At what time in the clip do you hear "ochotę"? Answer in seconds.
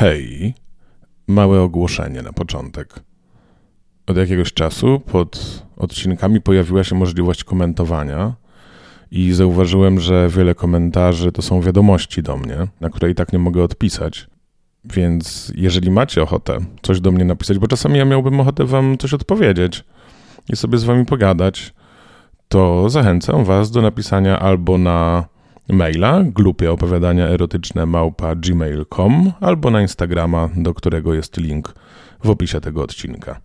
16.22-16.58, 18.40-18.64